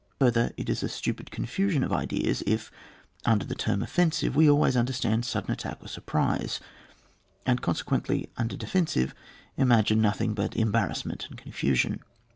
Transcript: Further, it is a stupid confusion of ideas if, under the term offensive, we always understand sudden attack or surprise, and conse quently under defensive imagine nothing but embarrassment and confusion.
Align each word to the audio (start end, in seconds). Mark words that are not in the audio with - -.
Further, 0.17 0.51
it 0.57 0.67
is 0.67 0.81
a 0.81 0.89
stupid 0.89 1.29
confusion 1.29 1.83
of 1.83 1.93
ideas 1.93 2.41
if, 2.47 2.71
under 3.23 3.45
the 3.45 3.53
term 3.53 3.83
offensive, 3.83 4.35
we 4.35 4.49
always 4.49 4.75
understand 4.75 5.25
sudden 5.25 5.51
attack 5.51 5.77
or 5.79 5.87
surprise, 5.87 6.59
and 7.45 7.61
conse 7.61 7.83
quently 7.85 8.27
under 8.35 8.57
defensive 8.57 9.13
imagine 9.57 10.01
nothing 10.01 10.33
but 10.33 10.55
embarrassment 10.57 11.27
and 11.29 11.37
confusion. 11.37 11.99